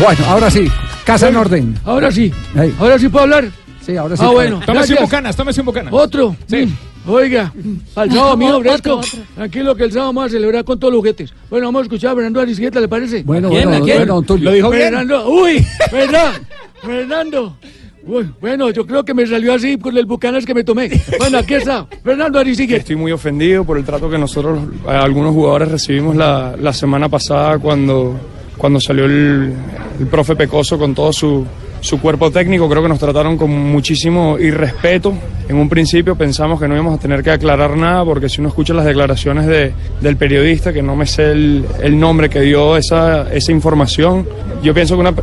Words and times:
Bueno, 0.00 0.24
ahora 0.26 0.50
sí, 0.50 0.66
casa 1.04 1.28
en 1.28 1.36
orden. 1.36 1.74
Ahora 1.84 2.10
sí. 2.10 2.32
Ey. 2.56 2.74
Ahora 2.78 2.98
sí 2.98 3.08
puedo 3.08 3.24
hablar. 3.24 3.48
Sí, 3.80 3.96
ahora 3.96 4.16
sí. 4.16 4.22
Ah, 4.24 4.30
bueno. 4.30 4.60
Tómese 4.64 4.94
un 4.94 5.00
bucanas, 5.02 5.36
tómese 5.36 5.60
un 5.60 5.66
bucanas. 5.66 5.92
Otro. 5.92 6.36
Sí. 6.46 6.66
Mm. 6.66 7.10
Oiga, 7.10 7.52
al 7.94 8.12
sábado 8.12 8.36
mío 8.36 8.60
fresco. 8.60 9.00
Tranquilo 9.34 9.74
que 9.74 9.84
el 9.84 9.92
sábado 9.92 10.10
vamos 10.10 10.26
a 10.26 10.28
celebrar 10.28 10.64
con 10.64 10.78
todos 10.78 10.92
los 10.92 10.98
juguetes. 11.00 11.32
Bueno, 11.48 11.66
vamos 11.66 11.80
a 11.80 11.82
escuchar 11.84 12.12
a 12.12 12.14
Fernando 12.16 12.40
Arisgueta, 12.40 12.80
¿le 12.80 12.88
parece? 12.88 13.22
Bueno, 13.22 13.48
quién? 13.48 13.68
bueno, 13.68 13.86
bueno, 13.86 14.22
Tulio. 14.22 14.44
Lo 14.50 14.52
dijo 14.52 14.70
bien. 14.70 14.82
Fernando, 14.84 15.30
uy, 15.30 15.66
¿verdad? 15.90 16.32
Fernando. 16.82 17.56
Uy, 18.06 18.30
bueno, 18.40 18.70
yo 18.70 18.86
creo 18.86 19.04
que 19.04 19.14
me 19.14 19.26
salió 19.26 19.54
así 19.54 19.78
con 19.78 19.96
el 19.96 20.06
bucanas 20.06 20.44
que 20.44 20.54
me 20.54 20.64
tomé. 20.64 20.90
Bueno, 21.18 21.38
aquí 21.38 21.54
está. 21.54 21.86
Fernando 22.02 22.38
Arisigueta. 22.38 22.80
Estoy 22.80 22.96
muy 22.96 23.12
ofendido 23.12 23.64
por 23.64 23.78
el 23.78 23.84
trato 23.84 24.08
que 24.10 24.18
nosotros, 24.18 24.58
eh, 24.86 24.90
algunos 24.90 25.32
jugadores, 25.32 25.70
recibimos 25.70 26.14
la, 26.16 26.56
la 26.60 26.72
semana 26.72 27.08
pasada 27.08 27.58
cuando, 27.58 28.18
cuando 28.58 28.80
salió 28.80 29.04
el, 29.06 29.52
profe 30.10 30.36
Pecoso 30.36 30.78
con 30.78 30.94
todo 30.94 31.12
su, 31.12 31.46
su 31.80 32.00
cuerpo 32.00 32.30
técnico. 32.30 32.68
Creo 32.68 32.82
que 32.82 32.88
nos 32.88 32.98
trataron 32.98 33.36
con 33.38 33.50
muchísimo 33.50 34.36
irrespeto. 34.38 35.14
En 35.48 35.56
un 35.56 35.68
principio 35.68 36.14
pensamos 36.16 36.60
que 36.60 36.68
no 36.68 36.74
íbamos 36.74 36.98
a 36.98 37.00
tener 37.00 37.22
que 37.22 37.30
aclarar 37.30 37.76
nada 37.76 38.04
porque 38.04 38.28
si 38.28 38.40
uno 38.40 38.48
escucha 38.48 38.74
las 38.74 38.84
declaraciones 38.84 39.46
de- 39.46 39.72
del 40.00 40.16
periodista, 40.16 40.72
que 40.72 40.82
no 40.82 40.94
me 40.96 41.06
sé 41.06 41.30
el, 41.32 41.64
el 41.82 41.98
nombre 41.98 42.28
que 42.28 42.40
dio 42.40 42.76
esa, 42.76 43.32
esa 43.32 43.50
información, 43.52 44.28
yo 44.62 44.74
pienso 44.74 44.94
que 44.96 45.00
una, 45.00 45.10
eh, 45.10 45.14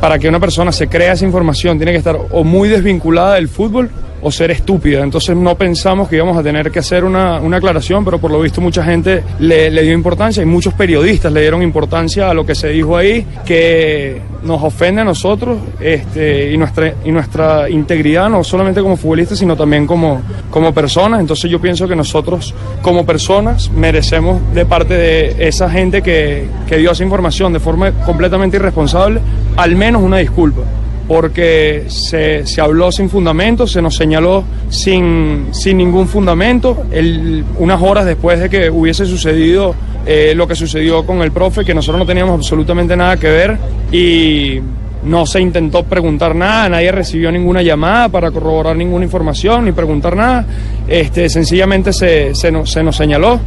para 0.00 0.18
que 0.18 0.28
una 0.28 0.40
persona 0.40 0.72
se 0.72 0.86
crea 0.88 1.12
esa 1.12 1.26
información 1.26 1.76
tiene 1.76 1.92
que 1.92 1.98
estar 1.98 2.16
o 2.30 2.42
muy 2.44 2.68
desvinculada 2.68 3.34
del 3.34 3.48
fútbol 3.48 3.90
o 4.22 4.30
ser 4.30 4.50
estúpida. 4.50 5.02
Entonces 5.02 5.36
no 5.36 5.54
pensamos 5.56 6.08
que 6.08 6.16
íbamos 6.16 6.36
a 6.36 6.42
tener 6.42 6.70
que 6.70 6.78
hacer 6.78 7.04
una, 7.04 7.40
una 7.40 7.58
aclaración, 7.58 8.04
pero 8.04 8.18
por 8.18 8.30
lo 8.30 8.40
visto 8.40 8.60
mucha 8.60 8.82
gente 8.84 9.22
le, 9.38 9.70
le 9.70 9.82
dio 9.82 9.92
importancia 9.92 10.42
y 10.42 10.46
muchos 10.46 10.74
periodistas 10.74 11.32
le 11.32 11.40
dieron 11.40 11.62
importancia 11.62 12.30
a 12.30 12.34
lo 12.34 12.44
que 12.44 12.54
se 12.54 12.68
dijo 12.68 12.96
ahí, 12.96 13.26
que 13.44 14.20
nos 14.42 14.62
ofende 14.62 15.00
a 15.00 15.04
nosotros 15.04 15.58
este, 15.80 16.52
y, 16.52 16.56
nuestra, 16.56 16.94
y 17.04 17.10
nuestra 17.10 17.68
integridad, 17.68 18.28
no 18.28 18.42
solamente 18.44 18.80
como 18.80 18.96
futbolistas, 18.96 19.38
sino 19.38 19.56
también 19.56 19.86
como, 19.86 20.22
como 20.50 20.72
personas. 20.72 21.20
Entonces 21.20 21.50
yo 21.50 21.60
pienso 21.60 21.86
que 21.88 21.96
nosotros 21.96 22.54
como 22.82 23.04
personas 23.04 23.70
merecemos 23.70 24.40
de 24.54 24.64
parte 24.64 24.94
de 24.94 25.48
esa 25.48 25.68
gente 25.68 26.02
que, 26.02 26.48
que 26.68 26.76
dio 26.76 26.92
esa 26.92 27.04
información 27.04 27.52
de 27.52 27.60
forma 27.60 27.92
completamente 28.04 28.56
irresponsable, 28.56 29.20
al 29.56 29.76
menos 29.76 30.02
una 30.02 30.18
disculpa 30.18 30.62
porque 31.08 31.84
se, 31.88 32.46
se 32.46 32.60
habló 32.60 32.90
sin 32.90 33.08
fundamento, 33.08 33.66
se 33.66 33.80
nos 33.80 33.94
señaló 33.96 34.44
sin, 34.68 35.46
sin 35.52 35.78
ningún 35.78 36.08
fundamento, 36.08 36.84
el- 36.90 37.44
unas 37.58 37.80
horas 37.82 38.04
después 38.04 38.40
de 38.40 38.48
que 38.50 38.70
hubiese 38.70 39.06
sucedido 39.06 39.74
eh, 40.06 40.34
lo 40.36 40.46
que 40.46 40.54
sucedió 40.54 41.04
con 41.06 41.22
el 41.22 41.32
profe, 41.32 41.64
que 41.64 41.74
nosotros 41.74 41.98
no 42.00 42.06
teníamos 42.06 42.34
absolutamente 42.34 42.96
nada 42.96 43.16
que 43.16 43.28
ver 43.28 43.58
y 43.92 44.60
no 45.04 45.24
se 45.26 45.40
intentó 45.40 45.84
preguntar 45.84 46.34
nada, 46.34 46.68
nadie 46.68 46.90
recibió 46.90 47.30
ninguna 47.30 47.62
llamada 47.62 48.08
para 48.08 48.30
corroborar 48.32 48.76
ninguna 48.76 49.04
información 49.04 49.64
ni 49.64 49.72
preguntar 49.72 50.16
nada, 50.16 50.44
este, 50.88 51.28
sencillamente 51.28 51.92
se, 51.92 52.34
se 52.34 52.50
nos, 52.50 52.70
se 52.72 52.82
nos 52.82 52.96
señaló. 52.96 53.38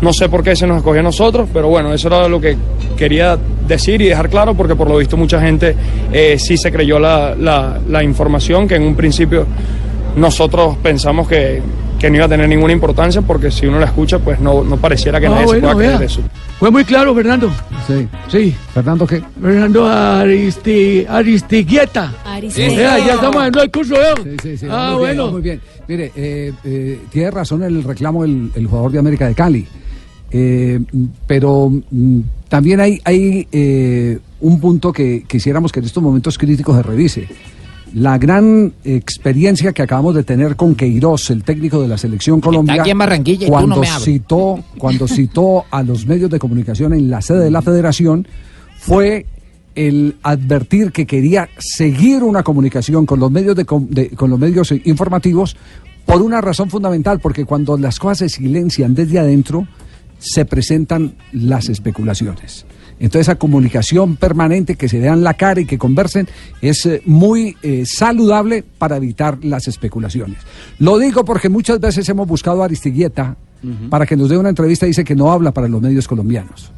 No 0.00 0.12
sé 0.12 0.28
por 0.28 0.42
qué 0.42 0.54
se 0.54 0.66
nos 0.66 0.76
escogió 0.78 1.00
a 1.00 1.02
nosotros, 1.04 1.48
pero 1.52 1.68
bueno, 1.68 1.92
eso 1.94 2.08
era 2.08 2.28
lo 2.28 2.38
que 2.40 2.56
quería 2.96 3.38
decir 3.66 4.00
y 4.02 4.06
dejar 4.08 4.28
claro, 4.28 4.54
porque 4.54 4.74
por 4.76 4.88
lo 4.90 4.98
visto 4.98 5.16
mucha 5.16 5.40
gente 5.40 5.74
eh, 6.12 6.36
sí 6.38 6.56
se 6.58 6.70
creyó 6.70 6.98
la, 6.98 7.34
la- 7.34 7.78
la 7.88 8.02
información 8.02 8.68
que 8.68 8.74
en 8.76 8.82
un 8.82 8.94
principio 8.94 9.46
nosotros 10.16 10.76
pensamos 10.82 11.26
que, 11.28 11.60
que 11.98 12.10
no 12.10 12.16
iba 12.16 12.24
a 12.26 12.28
tener 12.28 12.48
ninguna 12.48 12.72
importancia, 12.72 13.22
porque 13.22 13.50
si 13.50 13.66
uno 13.66 13.78
la 13.78 13.86
escucha, 13.86 14.18
pues 14.18 14.38
no, 14.40 14.62
no 14.64 14.76
pareciera 14.76 15.18
que 15.20 15.26
Ah, 15.26 15.30
nadie 15.30 15.48
se 15.48 15.58
pueda 15.60 15.74
creer 15.74 15.98
vea. 15.98 16.06
eso. 16.06 16.20
Fue 16.58 16.70
muy 16.70 16.84
claro, 16.84 17.14
Fernando. 17.14 17.50
Sí. 17.86 18.08
Sí. 18.28 18.56
Fernando, 18.72 19.06
¿qué? 19.06 19.22
Fernando 19.40 19.86
Aristi, 19.86 21.04
Aristigueta. 21.06 22.12
Aristide. 22.24 22.76
Vea, 22.76 22.98
ya 22.98 23.14
estamos 23.14 23.36
dando 23.42 23.62
el 23.62 23.70
curso, 23.70 23.94
¿veo? 23.94 24.16
Sí, 24.24 24.36
sí, 24.42 24.56
sí. 24.58 24.66
Ah, 24.70 24.92
muy 24.96 25.04
bien, 25.06 25.16
bueno. 25.16 25.32
muy 25.32 25.40
bien. 25.42 25.60
Mire, 25.86 26.12
eh, 26.16 26.52
eh, 26.64 27.00
tiene 27.10 27.30
razón 27.30 27.62
el 27.62 27.82
reclamo 27.84 28.22
del 28.22 28.50
el 28.54 28.66
jugador 28.66 28.92
de 28.92 28.98
América 28.98 29.26
de 29.26 29.34
Cali. 29.34 29.66
Eh, 30.30 30.80
pero 31.26 31.70
mm, 31.90 32.20
también 32.48 32.80
hay, 32.80 33.00
hay 33.04 33.46
eh, 33.52 34.18
un 34.40 34.60
punto 34.60 34.92
que 34.92 35.24
quisiéramos 35.26 35.72
que 35.72 35.80
en 35.80 35.86
estos 35.86 36.02
momentos 36.02 36.36
críticos 36.38 36.76
se 36.76 36.82
revise. 36.82 37.28
La 37.94 38.18
gran 38.18 38.72
experiencia 38.84 39.72
que 39.72 39.82
acabamos 39.82 40.14
de 40.14 40.24
tener 40.24 40.56
con 40.56 40.74
Queiroz, 40.74 41.30
el 41.30 41.44
técnico 41.44 41.80
de 41.80 41.88
la 41.88 41.96
selección 41.96 42.40
Colombia, 42.40 42.74
aquí 42.82 42.90
en 42.90 42.98
Barranquilla 42.98 43.46
y 43.46 43.46
tú 43.46 43.52
cuando 43.52 43.76
no 43.76 43.82
citó, 44.04 44.64
cuando 44.78 45.08
citó 45.08 45.64
a 45.70 45.82
los 45.82 46.04
medios 46.06 46.28
de 46.30 46.38
comunicación 46.38 46.92
en 46.92 47.08
la 47.08 47.22
sede 47.22 47.44
de 47.44 47.50
la 47.50 47.62
Federación, 47.62 48.26
fue 48.78 49.26
el 49.76 50.16
advertir 50.22 50.90
que 50.90 51.06
quería 51.06 51.48
seguir 51.58 52.22
una 52.24 52.42
comunicación 52.42 53.06
con 53.06 53.20
los 53.20 53.30
medios 53.30 53.54
de, 53.54 53.64
de- 53.90 54.08
con 54.10 54.30
los 54.30 54.38
medios 54.38 54.72
informativos 54.84 55.56
por 56.04 56.22
una 56.22 56.40
razón 56.40 56.68
fundamental, 56.70 57.20
porque 57.20 57.44
cuando 57.44 57.76
las 57.78 57.98
cosas 57.98 58.18
se 58.18 58.28
silencian 58.28 58.94
desde 58.94 59.18
adentro, 59.18 59.66
se 60.18 60.44
presentan 60.44 61.14
las 61.32 61.68
especulaciones. 61.68 62.66
Entonces, 62.98 63.28
esa 63.28 63.34
comunicación 63.34 64.16
permanente, 64.16 64.76
que 64.76 64.88
se 64.88 64.98
vean 64.98 65.22
la 65.22 65.34
cara 65.34 65.60
y 65.60 65.66
que 65.66 65.76
conversen, 65.76 66.26
es 66.62 66.86
eh, 66.86 67.02
muy 67.04 67.56
eh, 67.62 67.84
saludable 67.84 68.62
para 68.62 68.96
evitar 68.96 69.44
las 69.44 69.68
especulaciones. 69.68 70.38
Lo 70.78 70.98
digo 70.98 71.24
porque 71.24 71.50
muchas 71.50 71.78
veces 71.78 72.08
hemos 72.08 72.26
buscado 72.26 72.62
a 72.62 72.64
Aristiguieta 72.66 73.36
para 73.90 74.06
que 74.06 74.16
nos 74.16 74.28
dé 74.28 74.38
una 74.38 74.50
entrevista 74.50 74.86
y 74.86 74.90
dice 74.90 75.02
que 75.02 75.16
no 75.16 75.32
habla 75.32 75.50
para 75.50 75.66
los 75.66 75.82
medios 75.82 76.06
colombianos. 76.06 76.70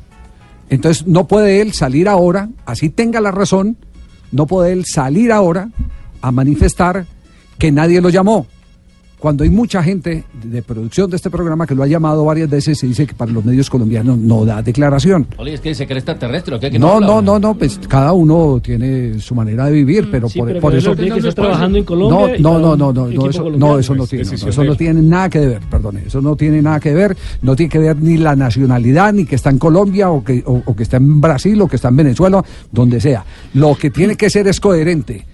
Entonces 0.71 1.07
no 1.07 1.27
puede 1.27 1.61
él 1.61 1.75
salir 1.75 2.09
ahora, 2.09 2.49
así 2.65 2.89
tenga 2.89 3.21
la 3.21 3.31
razón, 3.31 3.77
no 4.33 4.47
puede 4.47 4.73
él 4.73 4.87
salir 4.87 5.31
ahora 5.33 5.69
a 6.23 6.33
manifestar 6.33 7.07
que 7.59 7.73
nadie 7.73 8.01
lo 8.01 8.09
llamó. 8.09 8.47
Cuando 9.19 9.43
hay 9.43 9.51
mucha 9.51 9.83
gente 9.83 10.23
de 10.45 10.63
producción 10.63 11.11
de 11.11 11.17
este 11.17 11.29
programa 11.29 11.67
que 11.67 11.75
lo 11.75 11.83
ha 11.83 11.89
llamado 11.89 12.25
varias 12.25 12.49
veces 12.49 12.81
y 12.85 12.87
dice 12.87 13.05
que 13.05 13.15
para 13.15 13.33
los 13.33 13.45
medios 13.45 13.69
colombianos 13.69 14.17
no 14.17 14.45
da 14.45 14.63
declaración. 14.63 15.27
Oye, 15.39 15.55
es 15.55 15.61
que 15.61 15.75
se 15.75 15.87
cree 15.87 15.99
extraterrestre, 15.99 16.55
¿o 16.55 16.61
qué? 16.61 16.71
Que 16.71 16.79
No, 16.79 17.01
no, 17.01 17.17
hombre. 17.17 17.33
no, 17.33 17.39
no, 17.41 17.55
pues 17.55 17.81
cada 17.89 18.13
uno 18.13 18.61
tiene 18.63 19.19
su 19.19 19.35
manera 19.35 19.67
de 19.67 19.73
vivir, 19.73 20.09
pero 20.09 20.29
Sí, 20.29 20.39
por, 20.39 20.47
pero 20.49 20.61
por 20.61 20.75
eso... 20.77 20.95
que 20.95 21.09
trabajando 21.35 21.79
en 21.79 21.83
No, 21.85 21.87
Colombia. 21.89 22.37
no, 22.39 22.59
no, 22.61 22.77
no, 22.77 22.93
no, 22.93 23.09
no, 23.09 23.29
eso, 23.29 23.51
no, 23.51 23.79
eso 23.81 23.95
no 23.97 24.07
tiene, 24.07 24.25
no, 24.25 24.49
eso 24.49 24.65
no 24.65 24.77
tiene 24.77 25.03
nada 25.03 25.29
que 25.29 25.41
ver, 25.41 25.61
perdone, 25.69 26.03
eso 26.07 26.21
no 26.23 26.37
tiene 26.37 26.63
nada 26.63 26.79
que 26.79 26.95
ver, 26.95 27.17
no 27.43 27.57
tiene 27.57 27.71
que 27.71 27.79
ver 27.81 27.97
ni 28.01 28.19
la 28.19 28.37
nacionalidad, 28.37 29.13
ni 29.13 29.25
que 29.25 29.35
está 29.35 29.51
en 29.51 29.59
Colombia, 29.59 30.11
o 30.11 30.23
que, 30.23 30.45
o, 30.47 30.63
o 30.65 30.77
que 30.77 30.85
está 30.85 30.99
en 30.99 31.21
Brasil, 31.21 31.61
o 31.61 31.67
que 31.67 31.75
está 31.77 31.89
en 31.89 31.97
Venezuela, 31.97 32.45
donde 32.71 33.01
sea. 33.01 33.25
Lo 33.55 33.75
que 33.75 33.91
tiene 33.91 34.15
que 34.17 34.31
ser 34.31 34.47
es 34.47 34.61
coherente. 34.61 35.27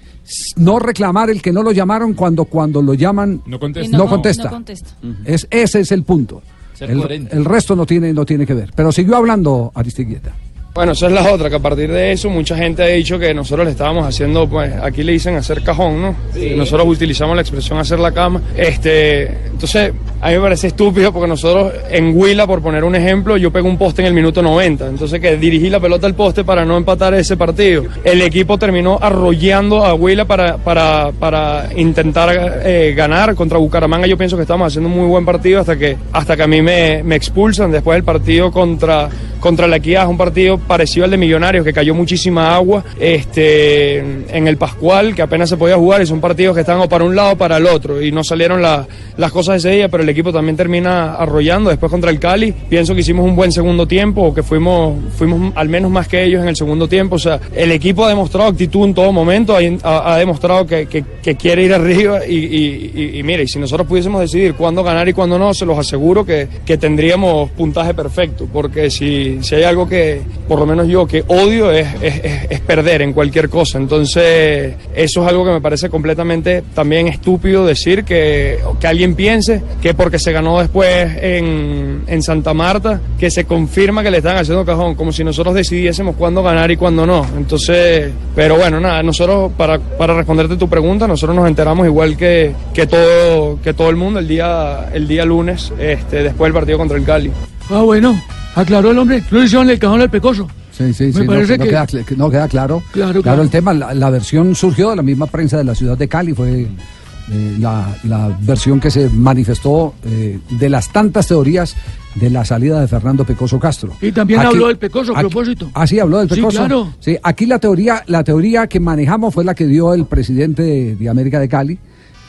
No 0.57 0.79
reclamar 0.79 1.31
el 1.31 1.43
que 1.43 1.53
no 1.53 1.63
lo 1.63 1.73
llamaron 1.73 2.15
cuando 2.15 2.45
cuando 2.47 2.81
lo 2.83 2.95
llaman 2.95 3.43
No 3.47 3.59
contesta. 3.61 3.97
no 3.97 4.07
contesta. 4.09 4.45
No 4.45 4.51
contesta. 4.51 4.91
es, 5.25 5.47
ese 5.51 5.81
es 5.81 5.93
el 5.93 6.03
punto. 6.05 6.43
Ser 6.75 6.91
El, 6.91 6.99
coherente. 6.99 7.37
el 7.37 7.45
resto 7.45 7.77
no 7.77 7.87
tiene, 7.87 8.13
no 8.13 8.25
tiene 8.25 8.47
que 8.47 8.55
ver. 8.55 8.71
Pero 8.75 8.91
siguió 8.91 9.17
hablando 9.17 9.71
Aristiguieta. 9.75 10.35
Bueno, 10.75 10.91
esa 10.91 11.07
es 11.07 11.13
la 11.13 11.33
otra, 11.33 11.49
que 11.49 11.55
a 11.55 11.61
partir 11.61 11.89
de 11.89 12.11
eso 12.11 12.29
mucha 12.29 12.57
gente 12.57 12.83
ha 12.83 12.87
dicho 12.89 13.17
que 13.17 13.33
nosotros 13.33 13.65
le 13.65 13.71
estábamos 13.71 14.09
haciendo, 14.09 14.49
pues 14.49 14.73
aquí 14.83 15.05
le 15.05 15.13
dicen 15.13 15.37
hacer 15.37 15.63
cajón, 15.63 16.03
¿no? 16.03 16.17
Y 16.35 16.57
nosotros 16.57 16.89
utilizamos 16.89 17.37
la 17.37 17.43
expresión 17.43 17.79
hacer 17.79 18.01
la 18.01 18.11
cama. 18.11 18.43
Este, 18.57 19.23
entonces, 19.53 19.93
a 20.21 20.29
mí 20.31 20.35
me 20.35 20.41
parece 20.41 20.67
estúpido 20.67 21.13
porque 21.13 21.29
nosotros 21.29 21.73
en 21.91 22.19
Huila, 22.19 22.49
por 22.49 22.61
poner 22.61 22.83
un 22.83 22.97
ejemplo, 22.97 23.37
yo 23.37 23.53
pego 23.53 23.69
un 23.69 23.79
poste 23.79 24.03
en 24.03 24.09
el 24.09 24.15
minuto 24.15 24.43
90. 24.43 24.89
Entonces, 24.89 25.21
que 25.21 25.37
dirigí 25.37 25.71
la 25.71 25.79
pelota 25.79 26.09
al 26.09 26.17
poste 26.17 26.43
para 26.43 26.65
no 26.65 26.77
empatar 26.77 27.15
ese 27.15 27.37
partido. 27.37 27.85
El 28.03 28.21
equipo 28.23 28.59
terminó 28.59 28.99
arrollando 29.01 29.85
a 29.85 29.95
Huila 29.95 30.25
para, 30.25 30.57
para, 30.57 31.13
para 31.13 31.69
intentar 31.77 32.63
eh, 32.65 32.95
ganar 32.97 33.37
contra 33.37 33.59
Bucaramanga. 33.59 34.09
Yo 34.09 34.19
pienso 34.19 34.35
que 34.35 34.43
estamos 34.43 34.67
haciendo 34.67 34.89
un 34.89 34.97
muy 34.97 35.07
buen 35.07 35.25
partido 35.25 35.61
hasta 35.61 35.77
que, 35.77 35.97
hasta 36.11 36.37
que 36.37 36.43
a 36.43 36.49
mí 36.49 36.63
me, 36.63 37.05
me 37.05 37.15
expulsan. 37.15 37.71
Después 37.71 37.95
del 37.95 38.05
partido 38.05 38.51
contra, 38.51 39.09
contra 39.39 39.69
la 39.69 39.77
Equidad, 39.77 40.09
un 40.09 40.17
partido 40.17 40.59
parecido 40.65 41.05
al 41.05 41.11
de 41.11 41.17
Millonarios, 41.17 41.65
que 41.65 41.73
cayó 41.73 41.95
muchísima 41.95 42.55
agua 42.55 42.85
este, 42.99 43.99
en 43.99 44.49
el 44.49 44.57
Pascual, 44.57 45.15
que 45.15 45.23
apenas 45.23 45.49
se 45.49 45.57
podía 45.57 45.77
jugar, 45.77 46.03
y 46.03 46.07
son 46.07 46.21
partidos 46.21 46.55
que 46.55 46.61
están 46.61 46.79
o 46.81 46.89
para 46.89 47.05
un 47.05 47.15
lado 47.17 47.33
o 47.33 47.37
para 47.37 47.57
el 47.57 47.67
otro, 47.67 48.01
y 48.03 48.13
no 48.13 48.23
salieron 48.25 48.63
la- 48.63 48.87
las 49.17 49.31
cosas 49.33 49.57
ese 49.57 49.71
día, 49.71 49.89
pero 49.89 50.03
el 50.03 50.09
equipo 50.09 50.33
también 50.33 50.57
termina 50.57 51.15
arrollando. 51.15 51.71
Después 51.71 51.91
contra 51.91 52.11
el 52.11 52.19
Cali, 52.19 52.53
pienso 52.53 52.95
que 52.95 53.01
hicimos 53.01 53.25
un 53.25 53.37
buen 53.37 53.53
segundo 53.53 53.87
tiempo, 53.87 54.23
o 54.23 54.35
que 54.35 54.43
fuimos, 54.43 54.95
fuimos 55.17 55.53
al 55.55 55.69
menos 55.69 55.91
más 55.91 56.09
que 56.09 56.25
ellos 56.25 56.43
en 56.43 56.49
el 56.49 56.57
segundo 56.57 56.89
tiempo. 56.89 57.17
O 57.17 57.19
sea, 57.19 57.41
el 57.55 57.71
equipo 57.73 58.05
ha 58.05 58.09
demostrado 58.09 58.51
actitud 58.51 58.85
en 58.85 58.95
todo 58.95 59.13
momento, 59.13 59.57
ha, 59.83 60.17
demostrado 60.19 60.67
que, 60.67 60.87
que- 60.87 61.05
quiere 61.37 61.65
ir 61.65 61.75
arriba, 61.75 62.21
y, 62.27 62.35
y, 62.37 63.13
y- 63.19 63.23
mire, 63.23 63.47
si 63.47 63.59
nosotros 63.59 63.87
pudiésemos 63.89 64.21
decidir 64.21 64.55
cuándo 64.55 64.83
ganar 64.83 65.09
y 65.09 65.13
cuándo 65.13 65.39
no, 65.39 65.53
se 65.53 65.67
los 65.67 65.77
aseguro 65.79 66.25
que, 66.25 66.47
que 66.65 66.77
tendríamos 66.79 67.51
puntaje 67.51 67.93
perfecto, 67.95 68.47
porque 68.53 68.91
si, 68.91 69.39
si 69.43 69.55
hay 69.57 69.65
algo 69.65 69.89
que, 69.89 70.21
por 70.55 70.61
lo 70.61 70.67
menos 70.67 70.87
yo, 70.87 71.05
que 71.05 71.25
odio 71.27 71.73
es, 71.73 71.89
es- 72.01 72.47
es 72.49 72.61
perder 72.61 73.03
en 73.03 73.13
cualquier 73.13 73.49
cosa. 73.49 73.77
Entonces, 73.79 74.75
eso 74.95 75.23
es 75.23 75.29
algo 75.29 75.45
que 75.45 75.51
me 75.51 75.61
parece 75.61 75.89
completamente 75.91 76.63
también 76.75 77.09
estúpido 77.09 77.67
decir 77.67 78.05
que, 78.05 78.59
que 78.79 78.87
alguien 78.87 79.17
piense 79.17 79.63
que 79.83 79.95
porque 79.95 80.21
se 80.21 80.31
ganó 80.31 80.61
después 80.61 81.11
en, 81.21 82.03
en 82.07 82.23
Santa 82.23 82.55
Marta, 82.55 83.01
que 83.19 83.31
se 83.33 83.45
confirma 83.47 84.05
que 84.05 84.13
le 84.13 84.19
están 84.19 84.37
haciendo 84.37 84.65
cajón, 84.65 84.95
como 84.95 85.11
si 85.13 85.25
nosotros 85.25 85.55
decidiésemos 85.57 86.15
cuándo 86.15 86.43
ganar 86.45 86.71
y 86.71 86.77
cuándo 86.77 87.05
no. 87.05 87.27
Entonces, 87.37 88.13
pero 88.37 88.57
bueno, 88.57 88.79
nada, 88.79 89.03
nosotros, 89.03 89.51
para, 89.57 89.79
para 89.81 90.15
responderte 90.15 90.57
tu 90.57 90.69
pregunta, 90.69 91.09
nosotros 91.09 91.35
nos 91.35 91.49
enteramos 91.49 91.85
igual 91.87 92.17
que, 92.17 92.53
que, 92.73 92.87
todo, 92.87 93.59
que 93.61 93.75
todo 93.75 93.91
el 93.91 93.97
mundo 93.97 94.21
el 94.21 94.29
día, 94.29 94.89
el 94.93 95.09
día 95.09 95.25
lunes, 95.25 95.73
este, 95.81 96.23
después 96.23 96.47
del 96.49 96.55
partido 96.55 96.79
contra 96.79 96.97
el 96.97 97.05
Cali. 97.05 97.33
Ah, 97.71 97.81
bueno, 97.83 98.21
aclaró 98.55 98.91
el 98.91 98.99
hombre. 98.99 99.23
No 99.31 99.43
hicieron 99.43 99.69
el 99.71 99.79
cajón 99.79 100.01
al 100.01 100.11
pecoso. 100.11 100.49
Sí, 100.73 100.93
sí, 100.93 101.05
Me 101.05 101.13
sí, 101.13 101.19
no, 101.21 101.27
parece 101.27 101.57
no 101.59 101.65
que- 101.65 101.71
queda, 101.71 101.87
cl- 101.87 102.17
no 102.17 102.31
queda 102.31 102.49
claro. 102.49 102.83
Claro, 102.93 103.23
claro. 103.23 103.43
el 103.43 103.51
tema, 103.51 103.73
la, 103.75 103.95
la 103.95 104.11
versión 104.11 104.55
surgió 104.55 104.91
de 104.91 104.97
la 104.97 105.03
misma 105.03 105.27
prensa 105.27 105.57
de 105.57 105.65
la 105.65 105.75
ciudad 105.75 105.97
de 105.97 106.09
Cali, 106.09 106.33
fue 106.35 106.63
eh, 106.63 107.57
la, 107.61 107.97
la 108.05 108.37
versión 108.41 108.81
que 108.81 108.91
se 108.91 109.09
manifestó 109.09 109.95
eh, 110.05 110.41
de 110.51 110.69
las 110.69 110.91
tantas 110.93 111.29
teorías 111.29 111.77
de 112.17 112.29
la 112.31 112.45
salida 112.45 112.81
de 112.81 112.89
Fernando 112.89 113.25
Pecoso 113.25 113.59
Castro. 113.61 113.93
Y 114.01 114.11
también 114.13 114.41
habló 114.41 114.67
del 114.67 114.77
Pecoso, 114.77 115.17
a 115.17 115.21
propósito. 115.21 115.71
Ah, 115.75 115.87
sí, 115.87 115.99
habló 116.01 116.19
del 116.19 116.29
Sí, 116.29 116.37
Pecoso. 116.37 116.59
claro. 116.59 116.93
Sí, 117.01 117.17
aquí 117.23 117.47
la 117.47 117.59
teoría, 117.61 118.03
la 118.09 118.25
teoría 118.25 118.67
que 118.67 118.81
manejamos 118.81 119.33
fue 119.33 119.45
la 119.45 119.55
que 119.55 119.67
dio 119.67 119.95
el 119.95 120.07
presidente 120.07 120.63
de, 120.63 120.97
de 120.97 121.09
América 121.09 121.39
de 121.39 121.49
Cali, 121.49 121.79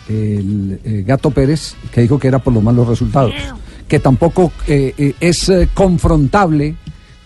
el 0.07 0.79
eh, 0.83 1.03
Gato 1.05 1.31
Pérez, 1.31 1.75
que 1.91 2.01
dijo 2.01 2.19
que 2.19 2.27
era 2.27 2.39
por 2.39 2.53
los 2.53 2.61
malos 2.63 2.87
resultados, 2.87 3.33
que 3.87 3.99
tampoco 3.99 4.51
eh, 4.67 4.93
eh, 4.97 5.13
es 5.19 5.49
eh, 5.49 5.69
confrontable 5.73 6.75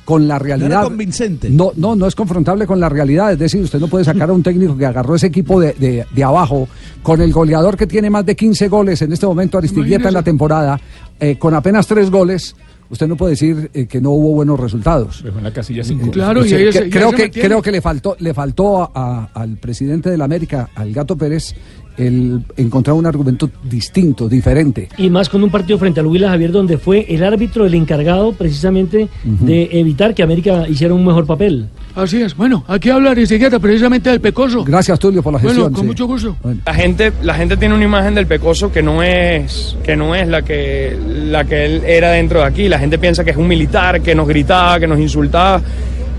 con 0.05 0.27
la 0.27 0.39
realidad. 0.39 0.83
convincente. 0.85 1.49
No, 1.51 1.71
no, 1.75 1.95
no 1.95 2.07
es 2.07 2.15
confrontable 2.15 2.65
con 2.65 2.79
la 2.79 2.89
realidad. 2.89 3.31
Es 3.33 3.37
decir, 3.39 3.61
usted 3.61 3.79
no 3.79 3.87
puede 3.87 4.03
sacar 4.03 4.29
a 4.29 4.33
un 4.33 4.41
técnico 4.41 4.75
que 4.75 4.85
agarró 4.87 5.13
ese 5.15 5.27
equipo 5.27 5.59
de, 5.59 5.73
de- 5.73 6.05
de 6.11 6.23
abajo, 6.23 6.67
con 7.03 7.21
el 7.21 7.31
goleador 7.31 7.77
que 7.77 7.85
tiene 7.85 8.09
más 8.09 8.25
de 8.25 8.35
15 8.35 8.67
goles 8.69 9.01
en 9.03 9.13
este 9.13 9.27
momento, 9.27 9.59
Aristigueta 9.59 10.07
en 10.07 10.13
la 10.15 10.23
temporada, 10.23 10.79
eh, 11.19 11.37
con 11.37 11.53
apenas 11.53 11.85
tres 11.85 12.09
goles. 12.09 12.55
Usted 12.89 13.07
no 13.07 13.15
puede 13.15 13.33
decir 13.33 13.69
eh, 13.71 13.85
que 13.85 14.01
no 14.01 14.09
hubo 14.09 14.33
buenos 14.33 14.59
resultados. 14.59 15.21
Dejó 15.23 15.37
en 15.37 15.43
la 15.43 15.53
casilla 15.53 15.83
5. 15.83 16.09
Claro, 16.09 16.43
y 16.43 16.49
creo 16.89 17.11
que 17.11 17.29
creo 17.29 17.61
que 17.61 17.71
le 17.71 17.81
faltó 17.81 18.15
le 18.17 18.33
faltó 18.33 18.81
a- 18.81 18.89
a- 18.95 19.29
al 19.41 19.57
presidente 19.57 20.09
de 20.09 20.17
la 20.17 20.25
América, 20.25 20.69
al 20.73 20.91
Gato 20.91 21.15
Pérez, 21.15 21.53
el 21.99 22.41
encontrar 22.57 22.95
un 22.95 23.05
argumento 23.05 23.49
distinto, 23.63 24.29
diferente. 24.29 24.89
Y 24.97 25.09
más 25.09 25.29
con 25.29 25.43
un 25.43 25.49
partido 25.49 25.77
frente 25.77 25.99
al 25.99 26.07
Huila 26.07 26.29
Javier, 26.29 26.51
donde 26.51 26.77
fue 26.77 27.05
el 27.09 27.23
árbitro 27.23 27.65
el 27.65 27.73
encargado 27.73 28.33
precisamente 28.33 29.09
de 29.23 29.69
evitar 29.73 30.15
que 30.15 30.23
América 30.23 30.67
hiciera 30.67 30.93
un 30.93 31.05
mejor 31.05 31.25
papel. 31.25 31.67
Así 31.95 32.21
es. 32.21 32.35
Bueno, 32.35 32.63
aquí 32.67 32.89
habla 32.89 33.11
Aristigueta 33.11 33.59
precisamente 33.59 34.09
del 34.09 34.21
pecoso. 34.21 34.63
Gracias 34.63 34.97
Tulio 34.99 35.21
por 35.21 35.33
la 35.33 35.39
gestión. 35.39 35.63
Bueno, 35.63 35.75
con 35.75 35.83
sí. 35.83 35.87
mucho 35.87 36.05
gusto. 36.07 36.35
Bueno. 36.41 36.61
La 36.65 36.73
gente, 36.73 37.11
la 37.21 37.33
gente 37.33 37.57
tiene 37.57 37.75
una 37.75 37.83
imagen 37.83 38.15
del 38.15 38.27
Pecoso 38.27 38.71
que 38.71 38.81
no 38.81 39.03
es, 39.03 39.75
que 39.83 39.95
no 39.97 40.15
es 40.15 40.27
la 40.27 40.41
que, 40.43 40.97
la 41.25 41.43
que 41.43 41.65
él 41.65 41.83
era 41.85 42.11
dentro 42.11 42.39
de 42.39 42.45
aquí. 42.45 42.69
La 42.69 42.79
gente 42.79 42.97
piensa 42.97 43.23
que 43.25 43.31
es 43.31 43.37
un 43.37 43.47
militar, 43.47 44.01
que 44.01 44.15
nos 44.15 44.27
gritaba, 44.27 44.79
que 44.79 44.87
nos 44.87 44.99
insultaba. 44.99 45.61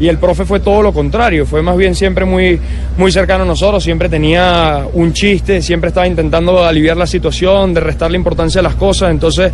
Y 0.00 0.08
el 0.08 0.17
profe 0.17 0.47
fue 0.47 0.61
todo 0.61 0.81
lo 0.81 0.94
contrario, 0.94 1.44
fue 1.44 1.61
más 1.61 1.76
bien 1.76 1.94
siempre 1.94 2.25
muy, 2.25 2.58
muy 2.97 3.12
cercano 3.12 3.44
a 3.44 3.47
nosotros, 3.47 3.85
siempre 3.85 4.08
tenía 4.08 4.87
un 4.94 5.12
chiste, 5.12 5.61
siempre 5.61 5.88
estaba 5.88 6.06
intentando 6.06 6.64
aliviar 6.64 6.97
la 6.97 7.06
situación, 7.06 7.75
de 7.75 7.81
restarle 7.81 8.17
importancia 8.17 8.61
a 8.61 8.62
las 8.62 8.76
cosas. 8.76 9.11
Entonces, 9.11 9.52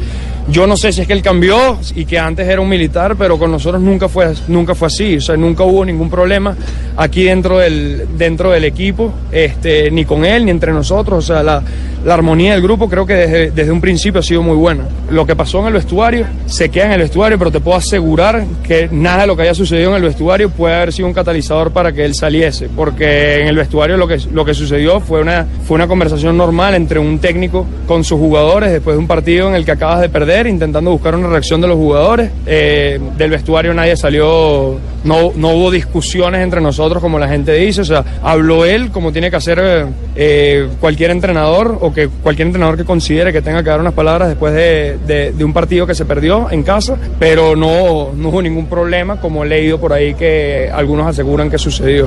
yo 0.48 0.68
no 0.68 0.76
sé 0.76 0.92
si 0.92 1.00
es 1.00 1.08
que 1.08 1.14
él 1.14 1.22
cambió 1.22 1.78
y 1.96 2.04
que 2.04 2.16
antes 2.16 2.46
era 2.46 2.60
un 2.60 2.68
militar, 2.68 3.16
pero 3.18 3.38
con 3.38 3.50
nosotros 3.50 3.82
nunca 3.82 4.08
fue, 4.08 4.32
nunca 4.46 4.76
fue 4.76 4.86
así, 4.86 5.16
o 5.16 5.20
sea, 5.20 5.36
nunca 5.36 5.64
hubo 5.64 5.84
ningún 5.84 6.08
problema 6.08 6.56
aquí 6.96 7.24
dentro 7.24 7.58
del, 7.58 8.06
dentro 8.16 8.52
del 8.52 8.64
equipo, 8.64 9.12
este, 9.32 9.90
ni 9.90 10.04
con 10.04 10.24
él 10.24 10.44
ni 10.44 10.52
entre 10.52 10.72
nosotros. 10.72 11.18
O 11.18 11.26
sea, 11.26 11.42
la, 11.42 11.60
la 12.06 12.14
armonía 12.14 12.52
del 12.52 12.62
grupo 12.62 12.88
creo 12.88 13.04
que 13.04 13.14
desde, 13.14 13.50
desde 13.50 13.72
un 13.72 13.80
principio 13.80 14.20
ha 14.20 14.22
sido 14.22 14.40
muy 14.40 14.54
buena. 14.54 14.84
Lo 15.10 15.26
que 15.26 15.34
pasó 15.34 15.58
en 15.58 15.66
el 15.66 15.72
vestuario 15.72 16.24
se 16.46 16.68
queda 16.68 16.86
en 16.86 16.92
el 16.92 17.00
vestuario, 17.00 17.36
pero 17.36 17.50
te 17.50 17.58
puedo 17.58 17.76
asegurar 17.76 18.44
que 18.62 18.88
nada 18.92 19.22
de 19.22 19.26
lo 19.26 19.36
que 19.36 19.42
haya 19.42 19.54
sucedido 19.54 19.90
en 19.90 19.96
el 19.96 20.02
vestuario 20.02 20.48
puede 20.50 20.76
haber 20.76 20.92
sido 20.92 21.08
un 21.08 21.14
catalizador 21.14 21.72
para 21.72 21.90
que 21.90 22.04
él 22.04 22.14
saliese, 22.14 22.68
porque 22.68 23.40
en 23.40 23.48
el 23.48 23.56
vestuario 23.56 23.96
lo 23.96 24.06
que, 24.06 24.20
lo 24.32 24.44
que 24.44 24.54
sucedió 24.54 25.00
fue 25.00 25.20
una, 25.20 25.48
fue 25.66 25.74
una 25.74 25.88
conversación 25.88 26.36
normal 26.36 26.76
entre 26.76 27.00
un 27.00 27.18
técnico 27.18 27.66
con 27.88 28.04
sus 28.04 28.20
jugadores 28.20 28.70
después 28.70 28.94
de 28.94 29.00
un 29.00 29.08
partido 29.08 29.48
en 29.48 29.56
el 29.56 29.64
que 29.64 29.72
acabas 29.72 30.00
de 30.00 30.08
perder, 30.08 30.46
intentando 30.46 30.92
buscar 30.92 31.16
una 31.16 31.26
reacción 31.26 31.60
de 31.60 31.66
los 31.66 31.76
jugadores. 31.76 32.30
Eh, 32.46 33.00
del 33.18 33.30
vestuario 33.30 33.74
nadie 33.74 33.96
salió, 33.96 34.78
no, 35.02 35.32
no 35.34 35.48
hubo 35.50 35.72
discusiones 35.72 36.40
entre 36.40 36.60
nosotros 36.60 37.02
como 37.02 37.18
la 37.18 37.26
gente 37.26 37.52
dice, 37.54 37.80
o 37.80 37.84
sea, 37.84 38.04
habló 38.22 38.64
él 38.64 38.92
como 38.92 39.10
tiene 39.10 39.28
que 39.28 39.36
hacer 39.36 39.58
eh, 39.60 39.86
eh, 40.14 40.68
cualquier 40.78 41.10
entrenador 41.10 41.78
o 41.80 41.95
que 41.96 42.08
cualquier 42.22 42.46
entrenador 42.46 42.76
que 42.76 42.84
considere 42.84 43.32
que 43.32 43.40
tenga 43.42 43.62
que 43.64 43.70
dar 43.70 43.80
unas 43.80 43.94
palabras 43.94 44.28
después 44.28 44.52
de, 44.54 44.98
de- 45.06 45.32
de 45.32 45.44
un 45.44 45.52
partido 45.52 45.86
que 45.86 45.94
se 45.94 46.04
perdió 46.04 46.48
en 46.50 46.62
casa, 46.62 46.96
pero 47.18 47.56
no, 47.56 48.12
no 48.14 48.28
hubo 48.28 48.42
ningún 48.42 48.66
problema 48.66 49.18
como 49.20 49.42
he 49.44 49.48
leído 49.48 49.80
por 49.80 49.92
ahí 49.94 50.14
que 50.14 50.70
algunos 50.72 51.06
aseguran 51.08 51.50
que 51.50 51.56
sucedió. 51.58 52.06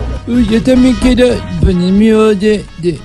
Yo 0.49 0.61
también 0.63 0.95
quiero 1.01 1.25
poner 1.59 1.91
mi 1.91 2.11
voz 2.11 2.39
de, 2.39 2.63
de, 2.81 2.99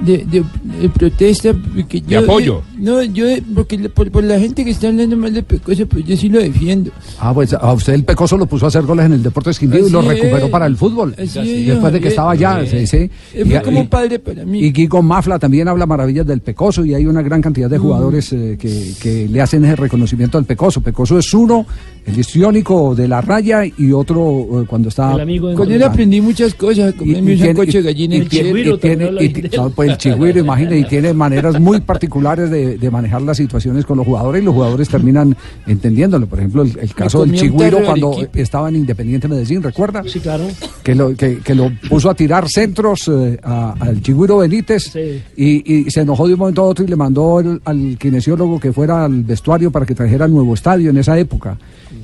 de, 0.00 0.18
de- 0.26 0.44
de 0.82 0.88
protesta. 0.90 1.52
Porque 1.74 2.00
yo, 2.02 2.18
apoyo. 2.18 2.62
No, 2.78 3.02
yo, 3.02 3.26
porque 3.54 3.78
por, 3.88 4.10
por 4.10 4.22
la 4.24 4.38
gente 4.38 4.64
que 4.64 4.70
está 4.70 4.88
hablando 4.88 5.16
mal 5.16 5.32
de 5.32 5.42
Pecoso, 5.42 5.86
pues 5.86 6.04
yo 6.04 6.16
sí 6.16 6.28
lo 6.28 6.38
defiendo. 6.40 6.90
Ah, 7.18 7.32
pues 7.32 7.52
a 7.54 7.72
usted 7.72 7.94
el 7.94 8.04
Pecoso 8.04 8.36
lo 8.36 8.46
puso 8.46 8.66
a 8.66 8.68
hacer 8.68 8.82
goles 8.82 9.06
en 9.06 9.12
el 9.14 9.22
Deportes 9.22 9.58
Quindío 9.58 9.86
y 9.86 9.90
lo 9.90 10.02
recuperó 10.02 10.46
es. 10.46 10.50
para 10.50 10.66
el 10.66 10.76
fútbol. 10.76 11.14
Así 11.18 11.38
es, 11.38 11.66
Después 11.68 11.92
de 11.92 12.00
que 12.00 12.08
estaba 12.08 12.32
allá, 12.32 12.64
sí, 12.66 12.86
sí. 12.86 13.10
Fue 13.32 13.56
Y- 13.56 13.60
como 13.62 13.80
un 13.80 13.88
padre 13.88 14.18
para 14.18 14.44
mí. 14.44 14.60
Y 14.60 14.72
Guigo 14.72 15.02
Mafla 15.02 15.38
también 15.38 15.68
habla 15.68 15.86
maravillas 15.86 16.26
del 16.26 16.40
Pecoso 16.40 16.84
y 16.84 16.94
hay 16.94 17.06
una 17.06 17.22
gran 17.22 17.40
cantidad 17.40 17.68
Mm. 17.68 17.72
de 17.72 17.78
jugadores 17.78 18.32
eh, 18.32 18.56
que, 18.60 18.92
que 19.00 19.28
le 19.28 19.40
hacen 19.40 19.64
ese 19.64 19.76
reconocimiento 19.76 20.36
al 20.38 20.44
Pecoso. 20.44 20.80
Pecoso 20.80 21.18
es 21.18 21.32
uno, 21.34 21.64
el 22.04 22.18
histriónico 22.18 22.94
de 22.94 23.08
la 23.08 23.20
raya 23.20 23.62
y 23.64 23.92
otro 23.92 24.62
eh, 24.62 24.64
cuando 24.66 24.88
está... 24.88 25.14
El 25.14 25.20
amigo 25.20 25.54
Con 25.54 25.70
él 25.70 25.82
aprendí 25.82 26.20
muchas 26.20 26.54
cosas, 26.54 26.94
como 26.94 27.10
Y- 27.12 27.14
un 27.14 27.38
sancocho 27.38 27.78
de 27.78 27.82
gallina. 27.84 28.28
Chigüiro 28.28 28.74
y 28.74 28.78
tiene- 28.78 29.06
y 29.24 29.56
no, 29.56 29.70
pues 29.70 29.90
el 29.90 29.96
chigüiro, 29.96 30.40
imagine, 30.40 30.78
y 30.78 30.84
tiene 30.84 31.12
maneras 31.12 31.60
muy 31.60 31.80
particulares 31.80 32.50
de, 32.50 32.65
de 32.78 32.90
manejar 32.90 33.22
las 33.22 33.36
situaciones 33.36 33.84
con 33.86 33.96
los 33.98 34.06
jugadores 34.06 34.42
y 34.42 34.44
los 34.44 34.54
jugadores 34.54 34.88
terminan 34.88 35.36
entendiéndolo. 35.66 36.26
Por 36.26 36.38
ejemplo, 36.38 36.62
el, 36.62 36.78
el 36.78 36.94
caso 36.94 37.24
del 37.24 37.34
chigüiro 37.34 37.84
cuando 37.84 38.16
estaba 38.34 38.68
en 38.68 38.76
Independiente 38.76 39.28
Medellín, 39.28 39.62
¿recuerda? 39.62 40.02
Sí, 40.06 40.20
claro. 40.20 40.44
que 40.82 40.94
lo, 40.94 41.14
que, 41.14 41.38
que 41.38 41.54
lo 41.54 41.70
puso 41.88 42.10
a 42.10 42.14
tirar 42.14 42.48
centros 42.48 43.08
eh, 43.08 43.38
a- 43.42 43.74
al 43.80 44.02
Chigüiro 44.02 44.38
Benítez 44.38 44.84
Sí. 44.92 45.22
y, 45.36 45.72
y 45.86 45.90
se 45.90 46.00
enojó 46.00 46.26
de 46.26 46.34
un 46.34 46.40
momento 46.40 46.62
a 46.62 46.64
otro 46.66 46.84
y 46.84 46.88
le 46.88 46.96
mandó 46.96 47.40
el- 47.40 47.60
al 47.64 47.96
kinesiólogo 47.98 48.58
que 48.60 48.72
fuera 48.72 49.04
al 49.04 49.22
vestuario 49.22 49.70
para 49.70 49.86
que 49.86 49.94
trajera 49.94 50.28
nuevo 50.28 50.54
estadio 50.54 50.90
en 50.90 50.96
esa 50.98 51.18
época. 51.18 51.56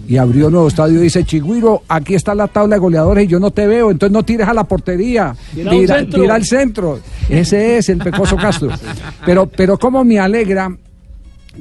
Y 0.09 0.17
abrió 0.17 0.51
nuevo 0.51 0.67
estadio 0.69 0.99
y 0.99 1.05
dice, 1.05 1.25
Chigüiro, 1.25 1.83
aquí 1.89 2.15
está 2.15 2.35
la 2.35 2.49
tabla 2.49 2.75
de 2.77 2.81
goleadores 2.81 3.25
y 3.25 3.29
yo 3.29 3.39
no 3.39 3.51
te 3.53 3.67
veo, 3.67 3.91
entonces 3.91 4.13
no 4.13 4.25
tires 4.25 4.49
a 4.49 4.53
la 4.53 4.65
portería, 4.65 5.35
Tira 5.55 5.71
a 5.71 5.75
un 5.75 5.81
tira, 5.81 5.99
centro". 5.99 6.21
tira 6.23 6.35
al 6.35 6.45
centro. 6.45 6.99
Ese 7.29 7.79
es 7.79 7.89
el 7.89 7.99
Pecoso 7.99 8.37
Castro. 8.37 8.71
Pero, 9.27 9.47
pero 9.47 9.79
cómo 9.79 10.05
me 10.05 10.19
alegra 10.19 10.77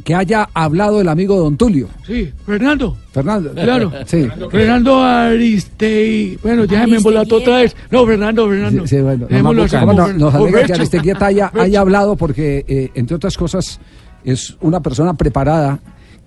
que 0.04 0.16
haya 0.16 0.50
hablado 0.54 1.02
el 1.02 1.10
amigo 1.10 1.38
Don 1.38 1.58
Tulio. 1.58 1.90
Sí, 2.08 2.32
Fernando. 2.46 2.98
Fernando. 3.12 3.52
Claro. 3.54 3.92
Sí. 4.06 4.28
Fernando 4.50 5.04
Aristei. 5.04 6.38
Bueno, 6.42 6.66
déjame 6.66 6.98
embolato 6.98 7.36
otra 7.36 7.58
vez. 7.58 7.76
No, 7.92 8.06
Fernando, 8.06 8.48
Fernando. 8.48 8.88
Sí, 8.88 8.96
sí, 8.96 9.02
bueno, 9.02 9.28
nos 9.30 10.34
o 10.34 10.38
alegra 10.38 10.64
que. 10.64 10.74
Aristeguieta 10.74 11.26
haya, 11.28 11.52
haya 11.54 11.82
hablado 11.82 12.16
porque, 12.16 12.66
eh, 12.68 12.90
entre 12.96 13.18
otras 13.18 13.38
cosas, 13.38 13.80
es 14.24 14.56
una 14.62 14.80
persona 14.80 15.14
preparada 15.14 15.80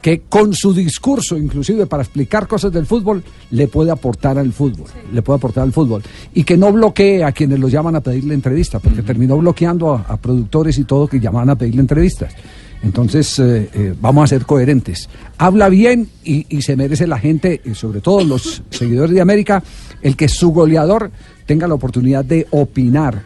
que 0.04 0.20
con 0.28 0.52
su 0.52 0.74
discurso, 0.74 1.38
inclusive 1.38 1.86
para 1.86 2.02
explicar 2.02 2.46
cosas 2.46 2.70
del 2.70 2.84
fútbol, 2.84 3.24
le 3.52 3.68
puede 3.68 3.90
aportar 3.90 4.36
al 4.36 4.52
fútbol, 4.52 4.86
le 5.10 5.22
puede 5.22 5.38
aportar 5.38 5.64
al 5.64 5.72
fútbol. 5.72 6.02
Y 6.34 6.44
que 6.44 6.58
no 6.58 6.70
bloquee 6.70 7.24
a 7.24 7.32
quienes 7.32 7.58
los 7.58 7.72
llaman 7.72 7.96
a 7.96 8.02
pedirle 8.02 8.34
entrevistas, 8.34 8.82
porque 8.82 9.00
terminó 9.00 9.38
bloqueando 9.38 9.94
a, 9.94 10.00
a 10.06 10.18
productores 10.18 10.76
y 10.76 10.84
todo 10.84 11.08
que 11.08 11.20
llaman 11.20 11.48
a 11.48 11.56
pedirle 11.56 11.80
entrevistas. 11.80 12.34
Entonces, 12.82 13.38
eh, 13.38 13.70
eh, 13.72 13.94
vamos 13.98 14.24
a 14.24 14.26
ser 14.26 14.44
coherentes. 14.44 15.08
Habla 15.38 15.70
bien 15.70 16.10
y, 16.22 16.44
y 16.54 16.60
se 16.60 16.76
merece 16.76 17.06
la 17.06 17.18
gente, 17.18 17.62
y 17.64 17.74
sobre 17.74 18.02
todo 18.02 18.22
los 18.24 18.62
seguidores 18.70 19.14
de 19.14 19.22
América, 19.22 19.62
el 20.02 20.16
que 20.16 20.28
su 20.28 20.50
goleador 20.50 21.12
tenga 21.46 21.66
la 21.66 21.76
oportunidad 21.76 22.26
de 22.26 22.46
opinar 22.50 23.22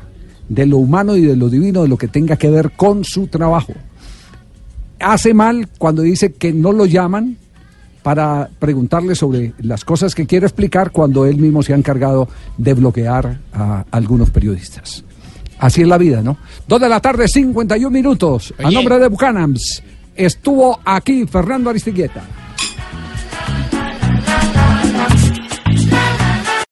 de 0.48 0.64
lo 0.64 0.76
humano 0.76 1.16
y 1.16 1.22
de 1.22 1.34
lo 1.34 1.50
divino, 1.50 1.82
de 1.82 1.88
lo 1.88 1.98
que 1.98 2.06
tenga 2.06 2.36
que 2.36 2.50
ver 2.50 2.70
con 2.70 3.02
su 3.02 3.26
trabajo. 3.26 3.74
Hace 5.00 5.34
mal 5.34 5.68
cuando 5.78 6.02
dice 6.02 6.32
que 6.32 6.52
no 6.52 6.72
lo 6.72 6.86
llaman 6.86 7.36
para 8.02 8.48
preguntarle 8.58 9.14
sobre 9.14 9.52
las 9.58 9.84
cosas 9.84 10.14
que 10.14 10.26
quiere 10.26 10.46
explicar 10.46 10.90
cuando 10.92 11.26
él 11.26 11.36
mismo 11.36 11.62
se 11.62 11.72
ha 11.72 11.76
encargado 11.76 12.28
de 12.56 12.74
bloquear 12.74 13.38
a 13.52 13.84
algunos 13.90 14.30
periodistas. 14.30 15.04
Así 15.58 15.82
es 15.82 15.88
la 15.88 15.98
vida, 15.98 16.22
¿no? 16.22 16.38
Dos 16.66 16.80
de 16.80 16.88
la 16.88 17.00
tarde, 17.00 17.28
51 17.28 17.90
minutos. 17.90 18.54
A 18.58 18.70
nombre 18.70 18.98
de 18.98 19.08
Bucanams, 19.08 19.82
estuvo 20.14 20.78
aquí 20.84 21.26
Fernando 21.26 21.70
Aristigueta. 21.70 22.22